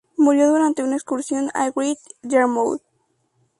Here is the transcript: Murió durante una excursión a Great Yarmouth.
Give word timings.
Murió 0.17 0.49
durante 0.49 0.81
una 0.81 0.95
excursión 0.95 1.51
a 1.53 1.69
Great 1.69 1.99
Yarmouth. 2.23 2.81